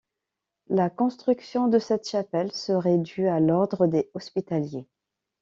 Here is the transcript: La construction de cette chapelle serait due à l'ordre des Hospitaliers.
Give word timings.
La 0.69 0.89
construction 0.89 1.67
de 1.67 1.77
cette 1.77 2.09
chapelle 2.09 2.51
serait 2.53 2.97
due 2.97 3.27
à 3.27 3.39
l'ordre 3.39 3.85
des 3.85 4.09
Hospitaliers. 4.15 4.87